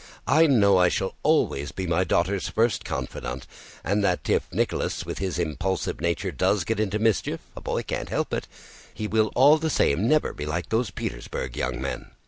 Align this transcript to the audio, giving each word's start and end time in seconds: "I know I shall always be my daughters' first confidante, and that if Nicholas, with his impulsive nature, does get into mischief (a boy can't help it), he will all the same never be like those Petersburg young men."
"I 0.25 0.47
know 0.47 0.79
I 0.79 0.89
shall 0.89 1.13
always 1.21 1.71
be 1.71 1.85
my 1.85 2.03
daughters' 2.03 2.47
first 2.49 2.83
confidante, 2.83 3.45
and 3.83 4.03
that 4.03 4.27
if 4.27 4.51
Nicholas, 4.51 5.05
with 5.05 5.19
his 5.19 5.37
impulsive 5.37 6.01
nature, 6.01 6.31
does 6.31 6.63
get 6.63 6.79
into 6.79 6.97
mischief 6.97 7.41
(a 7.55 7.61
boy 7.61 7.83
can't 7.83 8.09
help 8.09 8.33
it), 8.33 8.47
he 8.95 9.05
will 9.07 9.31
all 9.35 9.59
the 9.59 9.69
same 9.69 10.07
never 10.07 10.33
be 10.33 10.47
like 10.47 10.69
those 10.69 10.89
Petersburg 10.89 11.55
young 11.55 11.79
men." 11.79 12.09